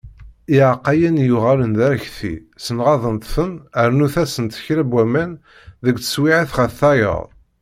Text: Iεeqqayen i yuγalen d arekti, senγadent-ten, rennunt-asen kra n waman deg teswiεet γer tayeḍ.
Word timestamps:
Iεeqqayen 0.53 1.15
i 1.23 1.25
yuγalen 1.29 1.71
d 1.77 1.79
arekti, 1.85 2.33
senγadent-ten, 2.63 3.51
rennunt-asen 3.87 4.47
kra 4.63 4.83
n 4.87 4.91
waman 4.93 5.31
deg 5.85 5.95
teswiεet 5.99 6.49
γer 6.55 6.71
tayeḍ. 6.79 7.23